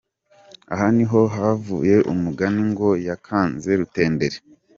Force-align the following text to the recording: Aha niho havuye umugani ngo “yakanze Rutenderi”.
Aha 0.73 0.87
niho 0.95 1.21
havuye 1.35 1.95
umugani 2.13 2.61
ngo 2.71 2.89
“yakanze 3.07 3.69
Rutenderi”. 3.79 4.37